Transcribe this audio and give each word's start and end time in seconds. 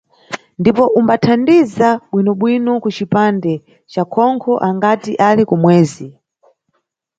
Ndipo 0.59 0.83
umbathandiza 0.99 1.89
bwinobwino 2.11 2.71
kucipande 2.83 3.53
ca 3.91 4.03
khonkho 4.11 4.51
angati 4.67 5.11
ali 5.27 5.43
kumwezi. 5.49 6.07